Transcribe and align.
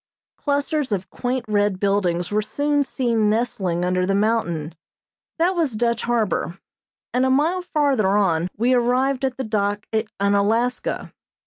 Clusters 0.35 0.91
of 0.91 1.11
quaint 1.11 1.45
red 1.47 1.79
buildings 1.79 2.31
were 2.31 2.41
soon 2.41 2.81
seen 2.81 3.29
nestling 3.29 3.85
under 3.85 4.03
the 4.03 4.15
mountain 4.15 4.73
that 5.37 5.55
was 5.55 5.73
Dutch 5.73 6.01
Harbor, 6.01 6.57
and 7.13 7.23
a 7.23 7.29
mile 7.29 7.61
farther 7.61 8.07
on 8.07 8.47
we 8.57 8.73
arrived 8.73 9.23
at 9.23 9.37
the 9.37 9.43
dock 9.43 9.85
at 9.93 10.07
Unalaska. 10.19 11.13